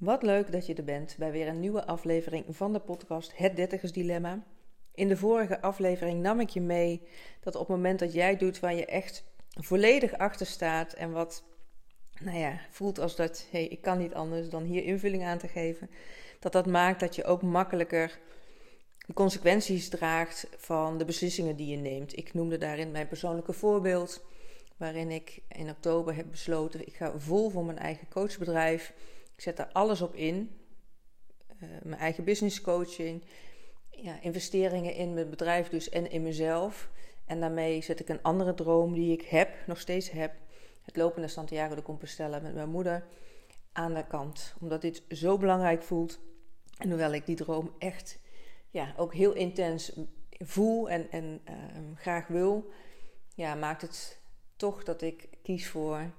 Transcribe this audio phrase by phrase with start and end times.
[0.00, 3.56] Wat leuk dat je er bent bij weer een nieuwe aflevering van de podcast Het
[3.56, 4.42] Dertigers Dilemma.
[4.94, 7.02] In de vorige aflevering nam ik je mee
[7.40, 11.44] dat op het moment dat jij doet waar je echt volledig achter staat en wat
[12.20, 15.48] nou ja, voelt als dat, hey, ik kan niet anders dan hier invulling aan te
[15.48, 15.90] geven,
[16.38, 18.18] dat dat maakt dat je ook makkelijker
[19.06, 22.16] de consequenties draagt van de beslissingen die je neemt.
[22.16, 24.24] Ik noemde daarin mijn persoonlijke voorbeeld,
[24.76, 28.92] waarin ik in oktober heb besloten, ik ga vol voor mijn eigen coachbedrijf.
[29.40, 30.60] Ik zet daar alles op in.
[31.62, 33.24] Uh, mijn eigen business coaching,
[33.90, 36.90] ja, investeringen in mijn bedrijf dus en in mezelf.
[37.24, 40.34] En daarmee zet ik een andere droom die ik heb, nog steeds heb,
[40.82, 43.06] het lopen naar Santiago de Compostela met mijn moeder
[43.72, 44.54] aan de kant.
[44.60, 46.20] Omdat dit zo belangrijk voelt.
[46.78, 48.18] En hoewel ik die droom echt
[48.70, 49.92] ja, ook heel intens
[50.30, 52.70] voel en, en ehm, graag wil,
[53.34, 54.20] ja, maakt het
[54.56, 56.10] toch dat ik kies voor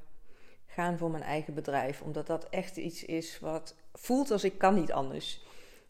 [0.73, 2.01] gaan voor mijn eigen bedrijf.
[2.01, 5.45] Omdat dat echt iets is wat voelt als ik kan niet anders.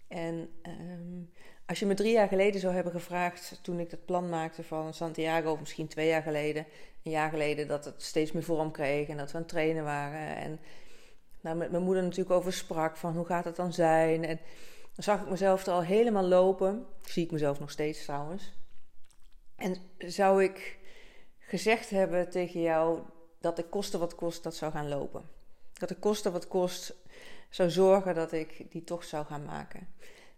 [0.08, 1.32] En um,
[1.66, 4.94] als je me drie jaar geleden zou hebben gevraagd, toen ik het plan maakte van
[4.94, 6.66] Santiago, of misschien twee jaar geleden,
[7.04, 9.84] een jaar geleden, dat het steeds meer vorm kreeg en dat we aan het trainen
[9.84, 10.36] waren.
[10.36, 10.60] En
[11.42, 14.24] nou, met mijn moeder natuurlijk over sprak van hoe gaat het dan zijn.
[14.24, 14.40] En
[14.96, 16.86] dan zag ik mezelf er al helemaal lopen.
[17.02, 18.54] Zie ik mezelf nog steeds trouwens.
[19.56, 20.80] En zou ik
[21.40, 23.00] gezegd hebben tegen jou
[23.42, 25.24] dat ik koste wat kost dat zou gaan lopen.
[25.74, 26.96] Dat ik koste wat kost
[27.50, 29.88] zou zorgen dat ik die toch zou gaan maken.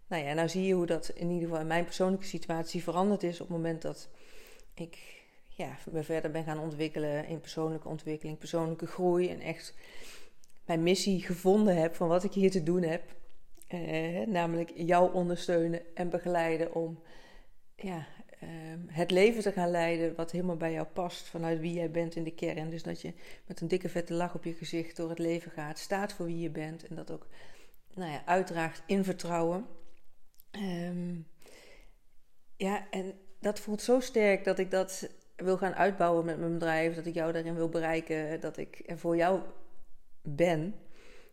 [0.06, 3.22] Nou ja, nou zie je hoe dat in ieder geval in mijn persoonlijke situatie veranderd
[3.22, 4.08] is op het moment dat
[4.74, 9.74] ik ja, me verder ben gaan ontwikkelen in persoonlijke ontwikkeling, persoonlijke groei en echt
[10.64, 13.02] mijn missie gevonden heb van wat ik hier te doen heb.
[13.66, 16.98] Eh, namelijk jou ondersteunen en begeleiden om
[17.76, 18.06] ja,
[18.44, 22.16] eh, het leven te gaan leiden wat helemaal bij jou past vanuit wie jij bent
[22.16, 22.70] in de kern.
[22.70, 23.12] Dus dat je
[23.46, 26.38] met een dikke vette lach op je gezicht door het leven gaat, staat voor wie
[26.38, 27.26] je bent en dat ook
[27.94, 29.66] nou ja, uitdraagt in vertrouwen.
[30.52, 31.26] Um,
[32.56, 36.94] ja, en dat voelt zo sterk dat ik dat wil gaan uitbouwen met mijn bedrijf.
[36.94, 38.40] Dat ik jou daarin wil bereiken.
[38.40, 39.40] Dat ik er voor jou
[40.22, 40.74] ben.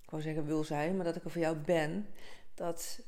[0.04, 2.08] Ik wou zeggen wil zijn, maar dat ik er voor jou ben.
[2.54, 3.00] Dat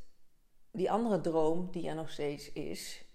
[0.71, 3.05] die andere droom die er nog steeds is,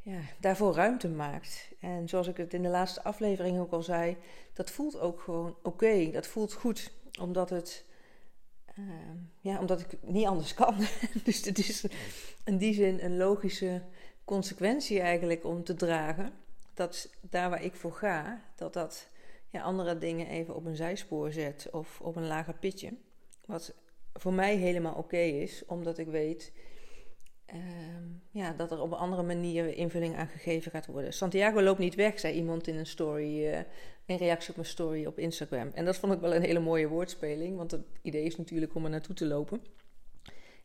[0.00, 1.68] ja, daarvoor ruimte maakt.
[1.80, 4.16] En zoals ik het in de laatste aflevering ook al zei,
[4.52, 6.10] dat voelt ook gewoon oké.
[6.10, 7.84] Dat voelt goed, omdat het
[8.80, 10.74] Ehm, ja, omdat ik niet anders kan.
[11.24, 11.84] dus het is
[12.44, 13.82] in die zin een logische
[14.24, 16.32] consequentie eigenlijk om te dragen.
[16.74, 19.08] Dat daar waar ik voor ga, dat dat
[19.48, 22.92] ja, andere dingen even op een zijspoor zet of op een lager pitje.
[23.46, 23.74] Wat
[24.12, 26.52] voor mij helemaal oké is, omdat ik weet
[27.50, 31.12] Ehm, ja, dat er op een andere manier invulling aan gegeven gaat worden.
[31.12, 33.58] Santiago loopt niet weg, zei iemand in een story, uh,
[34.04, 35.70] in reactie op mijn story op Instagram.
[35.74, 38.84] En dat vond ik wel een hele mooie woordspeling, want het idee is natuurlijk om
[38.84, 39.62] er naartoe te lopen.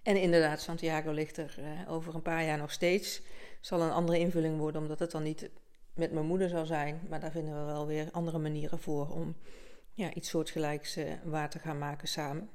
[0.04, 3.22] En inderdaad, Santiago ligt er uh, over een paar jaar nog steeds.
[3.62, 5.50] Zal een andere invulling worden, omdat het dan niet
[5.94, 7.02] met mijn moeder zal zijn.
[7.10, 9.36] Maar daar vinden we wel weer andere manieren voor om
[9.94, 12.50] ja, iets soortgelijks uh, waar te gaan maken samen.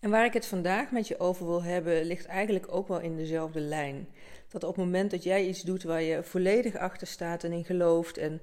[0.00, 3.16] En waar ik het vandaag met je over wil hebben, ligt eigenlijk ook wel in
[3.16, 4.08] dezelfde lijn.
[4.48, 7.64] Dat op het moment dat jij iets doet waar je volledig achter staat en in
[7.64, 8.40] gelooft, en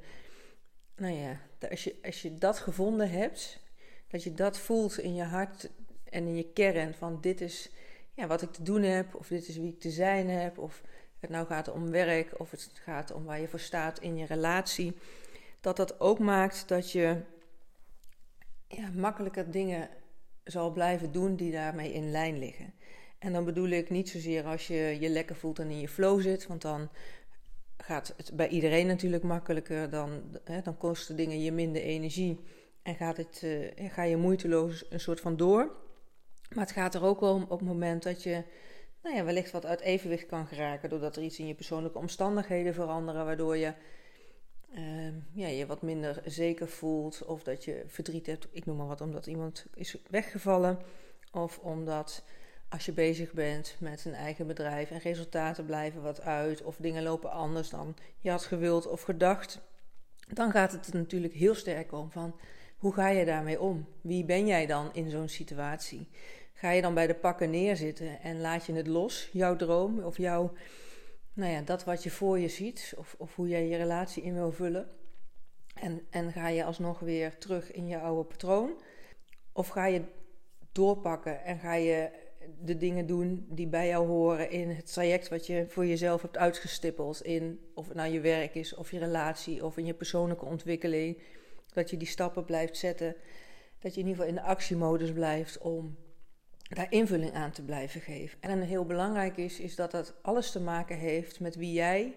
[0.95, 1.39] nou ja,
[1.69, 3.59] als je, als je dat gevonden hebt,
[4.07, 5.69] dat je dat voelt in je hart
[6.03, 7.71] en in je kern van dit is
[8.13, 10.81] ja, wat ik te doen heb, of dit is wie ik te zijn heb, of
[11.19, 14.25] het nou gaat om werk, of het gaat om waar je voor staat in je
[14.25, 14.95] relatie,
[15.61, 17.21] dat dat ook maakt dat je
[18.67, 19.89] ja, makkelijker dingen
[20.45, 22.73] zal blijven doen die daarmee in lijn liggen.
[23.19, 26.21] En dan bedoel ik niet zozeer als je je lekker voelt en in je flow
[26.21, 26.89] zit, want dan
[27.77, 29.89] gaat het bij iedereen natuurlijk makkelijker.
[29.89, 32.39] Dan, hè, dan kosten dingen je minder energie
[32.83, 35.71] en gaat het, uh, ga je moeiteloos een soort van door.
[36.49, 38.43] Maar het gaat er ook om op het moment dat je
[39.03, 42.73] nou ja, wellicht wat uit evenwicht kan geraken, doordat er iets in je persoonlijke omstandigheden
[42.73, 43.73] veranderen, waardoor je
[44.77, 47.25] uh, ja, je wat minder zeker voelt.
[47.25, 50.79] Of dat je verdriet hebt, ik noem maar wat, omdat iemand is weggevallen.
[51.31, 52.23] Of omdat
[52.69, 56.63] als je bezig bent met een eigen bedrijf en resultaten blijven wat uit.
[56.63, 59.61] Of dingen lopen anders dan je had gewild of gedacht.
[60.33, 62.35] Dan gaat het er natuurlijk heel sterk om van
[62.77, 63.87] hoe ga je daarmee om?
[64.01, 66.07] Wie ben jij dan in zo'n situatie?
[66.53, 70.17] Ga je dan bij de pakken neerzitten en laat je het los, jouw droom of
[70.17, 70.53] jouw
[71.35, 74.33] nou ja, dat wat je voor je ziet, of, of hoe jij je relatie in
[74.33, 74.89] wil vullen.
[75.73, 78.81] En, en ga je alsnog weer terug in je oude patroon?
[79.51, 80.01] Of ga je
[80.71, 82.09] doorpakken en ga je
[82.61, 86.37] de dingen doen die bij jou horen in het traject wat je voor jezelf hebt
[86.37, 87.21] uitgestippeld.
[87.21, 91.21] In of het nou je werk is, of je relatie, of in je persoonlijke ontwikkeling.
[91.73, 93.15] Dat je die stappen blijft zetten.
[93.79, 95.97] Dat je in ieder geval in de actiemodus blijft om
[96.69, 98.37] daar invulling aan te blijven geven.
[98.41, 102.15] En heel belangrijk is, is dat dat alles te maken heeft met wie jij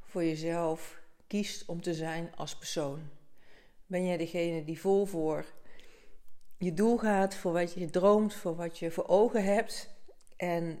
[0.00, 3.00] voor jezelf kiest om te zijn als persoon.
[3.86, 5.44] Ben jij degene die vol voor
[6.58, 9.90] je doel gaat, voor wat je droomt, voor wat je voor ogen hebt.
[10.36, 10.80] En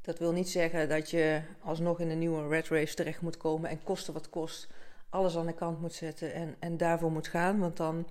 [0.00, 3.70] dat wil niet zeggen dat je alsnog in een nieuwe red race terecht moet komen
[3.70, 4.68] en koste wat kost
[5.08, 7.58] alles aan de kant moet zetten en, en daarvoor moet gaan.
[7.58, 8.08] Want dan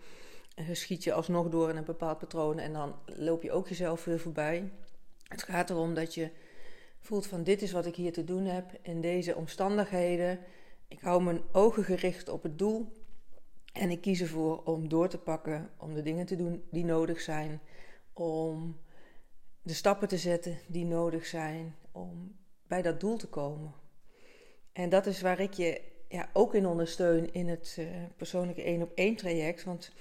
[0.72, 4.20] schiet je alsnog door in een bepaald patroon en dan loop je ook jezelf weer
[4.20, 4.72] voorbij.
[5.24, 6.30] Het gaat erom dat je
[7.00, 10.40] voelt van dit is wat ik hier te doen heb in deze omstandigheden.
[10.88, 12.92] Ik hou mijn ogen gericht op het doel
[13.74, 17.22] en ik kies ervoor om door te pakken, om de dingen te doen die nodig
[17.22, 17.62] zijn,
[18.14, 18.78] om
[19.62, 22.36] de stappen te zetten die nodig zijn om
[22.68, 23.74] bij dat doel te komen.
[24.74, 27.88] En dat is waar ik je ja, ook in ondersteun in het uh,
[28.18, 29.64] persoonlijke één op één traject.
[29.64, 29.92] Want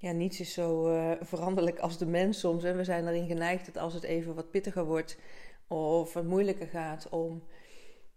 [0.00, 2.64] ja, niets is zo uh, veranderlijk als de mens soms.
[2.64, 5.18] En we zijn erin geneigd dat als het even wat pittiger wordt
[5.66, 7.42] of wat moeilijker gaat, om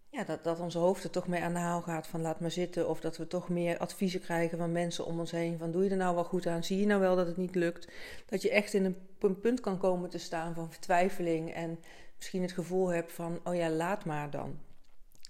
[0.10, 2.52] ja, dat, dat onze hoofd er toch mee aan de haal gaat van laat maar
[2.52, 2.90] zitten.
[2.90, 5.58] Of dat we toch meer adviezen krijgen van mensen om ons heen.
[5.58, 6.64] Van doe je er nou wel goed aan?
[6.64, 7.88] Zie je nou wel dat het niet lukt?
[8.26, 11.54] Dat je echt in een, een punt kan komen te staan van vertwijfeling.
[11.54, 11.80] En
[12.16, 14.60] misschien het gevoel hebt van oh ja, laat maar dan.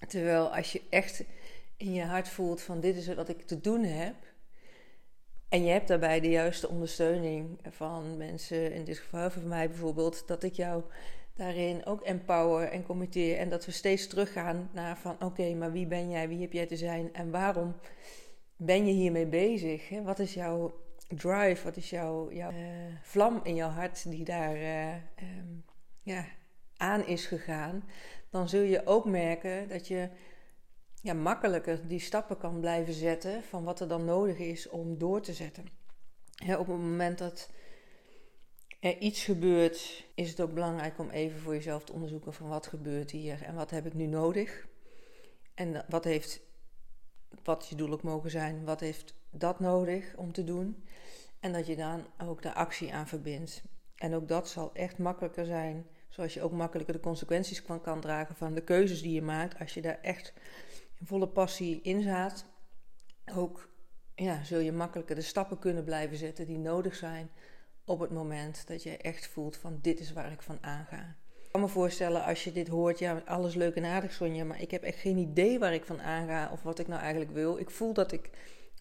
[0.08, 1.24] Terwijl als je echt
[1.78, 4.16] in je hart voelt van dit is wat ik te doen heb.
[5.54, 10.28] En je hebt daarbij de juiste ondersteuning van mensen, in dit geval van mij bijvoorbeeld,
[10.28, 10.84] dat ik jou
[11.36, 13.38] daarin ook empower en committeer.
[13.38, 16.66] En dat we steeds teruggaan naar van oké, maar wie ben jij, wie heb jij
[16.66, 17.76] te zijn en waarom
[18.56, 19.90] ben je hiermee bezig?
[20.04, 20.74] Wat is jouw
[21.08, 22.58] drive, wat is jouw, jouw uh,
[23.02, 25.66] vlam in jouw hart die daar uh, um,
[26.02, 26.26] ja,
[26.78, 27.84] aan is gegaan?
[28.30, 30.10] Dan zul je ook merken dat je
[31.04, 35.22] ja, makkelijker die stappen kan blijven zetten van wat er dan nodig is om door
[35.22, 35.66] te zetten.
[36.46, 37.50] op het moment dat
[38.80, 42.68] er iets gebeurt, is het ook belangrijk om even voor jezelf te onderzoeken van wat
[42.68, 44.68] gebeurt hier en wat heb ik nu nodig.
[45.54, 46.42] En wat heeft,
[47.44, 50.84] wat je doel ook mogen zijn, wat heeft dat nodig om te doen.
[51.40, 53.62] En dat je dan ook de actie aan verbindt.
[53.96, 58.02] En ook dat zal echt makkelijker zijn, zoals je ook makkelijker de consequenties kan, kan
[58.02, 60.34] dragen van de keuzes die je maakt als je daar echt
[61.04, 62.46] volle passie inzaat,
[63.36, 63.70] ook
[64.16, 67.30] ja, zul je makkelijker de stappen kunnen blijven zetten die nodig zijn
[67.86, 71.16] op het moment dat je echt voelt van dit is waar ik van aanga.
[71.44, 74.62] Ik kan me voorstellen als je dit hoort, ja, alles leuk en aardig Sonja, maar
[74.62, 77.58] ik heb echt geen idee waar ik van aanga of wat ik nou eigenlijk wil.
[77.58, 78.30] Ik voel dat ik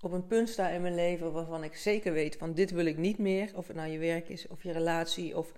[0.01, 2.97] op een punt sta in mijn leven waarvan ik zeker weet van dit wil ik
[2.97, 3.51] niet meer.
[3.55, 5.53] Of het nou je werk is of je relatie of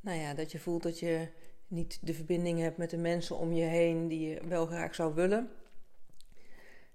[0.00, 1.28] nou ja, dat je voelt dat je
[1.66, 5.14] niet de verbinding hebt met de mensen om je heen die je wel graag zou
[5.14, 5.50] willen.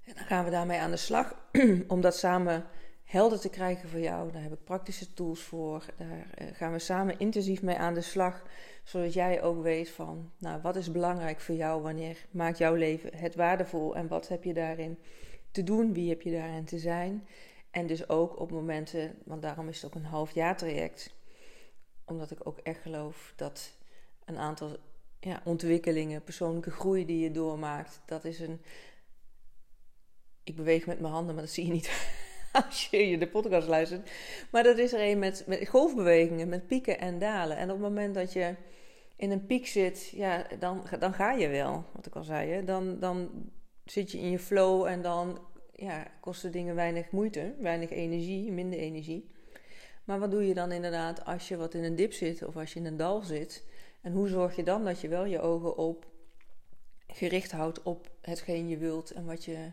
[0.09, 1.35] En dan gaan we daarmee aan de slag
[1.87, 2.65] om dat samen
[3.03, 4.31] helder te krijgen voor jou.
[4.31, 5.85] Daar heb ik praktische tools voor.
[5.97, 8.43] Daar eh, gaan we samen intensief mee aan de slag.
[8.83, 11.81] Zodat jij ook weet van, nou, wat is belangrijk voor jou?
[11.81, 13.95] Wanneer maakt jouw leven het waardevol?
[13.95, 14.97] En wat heb je daarin
[15.51, 15.93] te doen?
[15.93, 17.27] Wie heb je daarin te zijn?
[17.71, 21.13] En dus ook op momenten, want daarom is het ook een half jaar traject.
[22.05, 23.71] Omdat ik ook echt geloof dat
[24.25, 24.77] een aantal
[25.19, 28.61] ja, ontwikkelingen, persoonlijke groei die je doormaakt, dat is een
[30.49, 31.91] ik beweeg met mijn handen, maar dat zie je niet
[32.65, 34.11] als je de podcast luistert.
[34.51, 37.57] Maar dat is er een met, met golfbewegingen, met pieken en dalen.
[37.57, 38.55] En op het moment dat je
[39.15, 42.51] in een piek zit, ja, dan, dan ga je wel, wat ik al zei.
[42.51, 42.63] Hè?
[42.63, 43.29] Dan, dan
[43.85, 45.39] zit je in je flow en dan
[45.73, 49.31] ja, kosten dingen weinig moeite, weinig energie, minder energie.
[50.03, 52.73] Maar wat doe je dan inderdaad als je wat in een dip zit of als
[52.73, 53.65] je in een dal zit?
[54.01, 56.07] En hoe zorg je dan dat je wel je ogen op
[57.07, 59.71] gericht houdt op hetgeen je wilt en wat je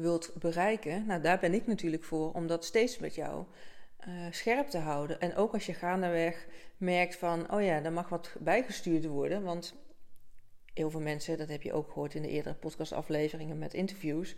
[0.00, 3.44] wilt bereiken, nou daar ben ik natuurlijk voor om dat steeds met jou
[4.08, 5.20] uh, scherp te houden.
[5.20, 9.74] En ook als je gaandeweg merkt van, oh ja, er mag wat bijgestuurd worden, want
[10.74, 14.36] heel veel mensen, dat heb je ook gehoord in de eerdere podcastafleveringen met interviews,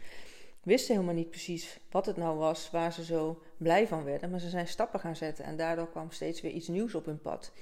[0.62, 4.40] wisten helemaal niet precies wat het nou was waar ze zo blij van werden, maar
[4.40, 7.52] ze zijn stappen gaan zetten en daardoor kwam steeds weer iets nieuws op hun pad.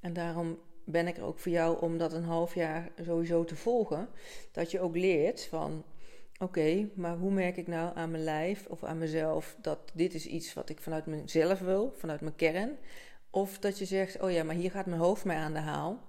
[0.00, 3.56] En daarom ben ik er ook voor jou om dat een half jaar sowieso te
[3.56, 4.08] volgen,
[4.52, 5.84] dat je ook leert van
[6.40, 10.26] Oké, maar hoe merk ik nou aan mijn lijf of aan mezelf dat dit is
[10.26, 12.76] iets wat ik vanuit mezelf wil, vanuit mijn kern?
[13.30, 16.00] Of dat je zegt, oh ja, maar hier gaat mijn hoofd mij aan de haal.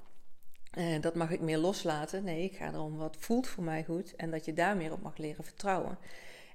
[0.77, 2.23] Uh, dat mag ik meer loslaten.
[2.23, 5.01] Nee, ik ga erom wat voelt voor mij goed en dat je daar meer op
[5.01, 5.97] mag leren vertrouwen.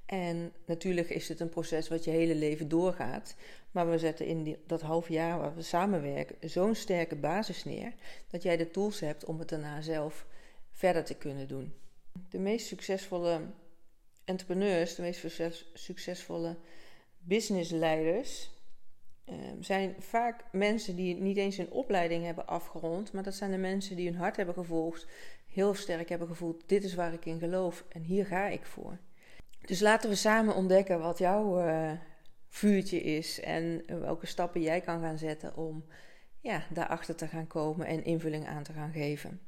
[0.07, 3.35] En natuurlijk is het een proces wat je hele leven doorgaat.
[3.71, 7.93] Maar we zetten in dat half jaar waar we samenwerken zo'n sterke basis neer.
[8.31, 10.27] Dat jij de tools hebt om het daarna zelf
[10.73, 11.75] verder te kunnen doen.
[12.29, 13.41] De meest succesvolle
[14.25, 16.57] entrepreneurs, de meest succesvolle
[17.19, 18.51] businessleiders,
[19.25, 23.57] ehm, zijn vaak mensen die niet eens een opleiding hebben afgerond, maar dat zijn de
[23.57, 25.07] mensen die hun hart hebben gevolgd,
[25.47, 28.99] heel sterk hebben gevoeld: dit is waar ik in geloof en hier ga ik voor.
[29.61, 31.93] Dus laten we samen ontdekken wat jouw uh,
[32.49, 35.85] vuurtje is en welke stappen jij kan gaan zetten om
[36.41, 39.41] ja, daarachter te gaan komen en invulling aan te gaan geven.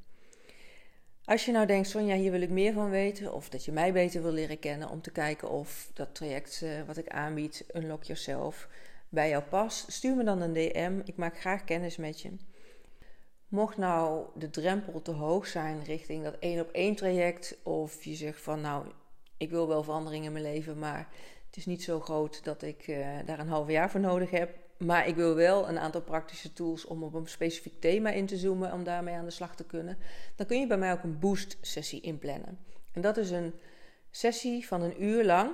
[1.27, 3.93] Als je nou denkt, Sonja, hier wil ik meer van weten, of dat je mij
[3.93, 8.03] beter wil leren kennen om te kijken of dat traject uh, wat ik aanbied, Unlock
[8.03, 8.69] Yourself,
[9.09, 11.01] bij jou past, stuur me dan een DM.
[11.05, 12.31] Ik maak graag kennis met je.
[13.49, 18.15] Mocht nou de drempel te hoog zijn richting dat één op één traject, of je
[18.15, 18.87] zegt van nou,
[19.37, 21.09] ik wil wel verandering in mijn leven, maar
[21.47, 24.66] het is niet zo groot dat ik uh, daar een half jaar voor nodig heb.
[24.79, 28.37] Maar ik wil wel een aantal praktische tools om op een specifiek thema in te
[28.37, 29.99] zoomen, om daarmee aan de slag te kunnen.
[30.37, 32.59] Dan kun je bij mij ook een boost sessie inplannen.
[32.93, 33.55] En dat is een
[34.11, 35.51] sessie van een uur lang,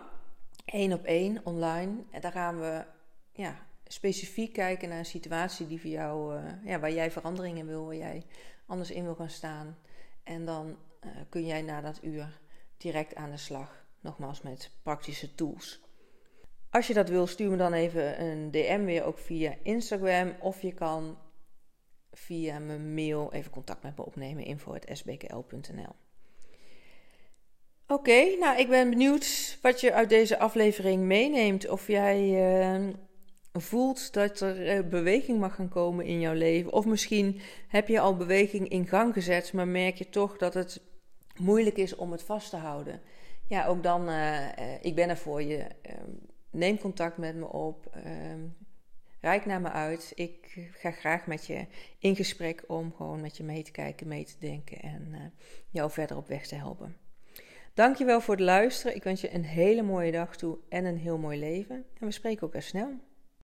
[0.64, 2.02] één op één online.
[2.10, 2.84] En daar gaan we
[3.32, 7.66] ja, specifiek kijken naar een situatie die voor jou, uh, ja, waar jij verandering in
[7.66, 8.26] wil, waar jij
[8.66, 9.78] anders in wil gaan staan.
[10.22, 12.40] En dan uh, kun jij na dat uur
[12.76, 15.80] direct aan de slag, nogmaals met praktische tools.
[16.72, 20.34] Als je dat wil, stuur me dan even een DM weer ook via Instagram.
[20.40, 21.18] Of je kan
[22.12, 24.44] via mijn mail even contact met me opnemen.
[24.44, 25.94] info.sbkl.nl
[27.86, 31.68] Oké, nou ik ben benieuwd wat je uit deze aflevering meeneemt.
[31.68, 32.20] Of jij
[32.74, 32.88] uh,
[33.52, 36.72] voelt dat er uh, beweging mag gaan komen in jouw leven.
[36.72, 40.80] Of misschien heb je al beweging in gang gezet, maar merk je toch dat het
[41.38, 43.00] moeilijk is om het vast te houden.
[43.48, 44.48] Ja, ook dan, uh,
[44.80, 45.66] ik ben er voor je.
[46.52, 47.90] Neem contact met me op.
[48.06, 48.56] Um,
[49.44, 50.12] naar me uit.
[50.14, 51.66] Ik ga graag met je
[51.98, 55.18] in gesprek om gewoon met je mee te kijken, mee te denken en uh,
[55.70, 56.96] jou verder op weg te helpen.
[57.74, 58.96] Dankjewel voor het luisteren.
[58.96, 61.84] Ik wens je een hele mooie dag toe en een heel mooi leven.
[62.00, 62.90] En we spreken ook snel.